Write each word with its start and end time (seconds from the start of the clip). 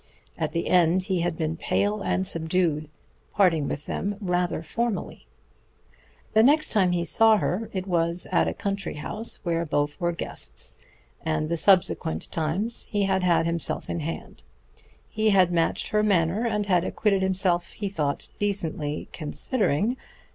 At 0.35 0.53
the 0.53 0.67
end 0.67 1.03
he 1.03 1.19
had 1.19 1.37
been 1.37 1.55
pale 1.55 2.01
and 2.01 2.25
subdued, 2.25 2.89
parting 3.33 3.67
with 3.67 3.85
them 3.85 4.15
rather 4.19 4.63
formally. 4.63 5.27
The 6.33 6.41
next 6.41 6.71
time 6.71 6.91
he 6.91 7.05
saw 7.05 7.37
her 7.37 7.69
it 7.71 7.85
was 7.85 8.25
at 8.31 8.47
a 8.47 8.53
country 8.55 8.95
house 8.95 9.41
where 9.43 9.63
both 9.63 10.01
were 10.01 10.11
guests 10.11 10.79
and 11.21 11.49
the 11.49 11.55
subsequent 11.55 12.31
times, 12.31 12.87
he 12.89 13.03
had 13.03 13.21
had 13.21 13.45
himself 13.45 13.91
in 13.91 13.99
hand. 13.99 14.41
He 15.07 15.29
had 15.29 15.51
matched 15.51 15.89
her 15.89 16.01
manner 16.01 16.47
and 16.47 16.65
had 16.65 16.83
acquitted 16.83 17.21
himself, 17.21 17.73
he 17.75 17.87
thought, 17.87 18.29
decently, 18.39 19.07
considering 19.13 19.97